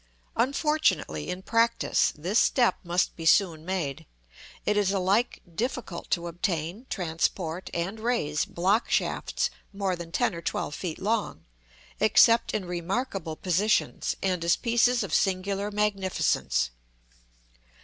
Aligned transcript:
Unfortunately, 0.35 1.29
in 1.29 1.43
practice, 1.43 2.11
this 2.17 2.39
step 2.39 2.79
must 2.83 3.15
be 3.15 3.23
soon 3.23 3.63
made. 3.63 4.07
It 4.65 4.75
is 4.75 4.91
alike 4.91 5.43
difficult 5.53 6.09
to 6.09 6.25
obtain, 6.25 6.87
transport, 6.89 7.69
and 7.71 7.99
raise, 7.99 8.43
block 8.43 8.89
shafts 8.89 9.51
more 9.71 9.95
than 9.95 10.11
ten 10.11 10.33
or 10.33 10.41
twelve 10.41 10.73
feet 10.73 10.97
long, 10.99 11.45
except 11.99 12.51
in 12.55 12.65
remarkable 12.65 13.35
positions, 13.35 14.15
and 14.23 14.43
as 14.43 14.55
pieces 14.55 15.03
of 15.03 15.13
singular 15.13 15.69
magnificence. 15.69 16.71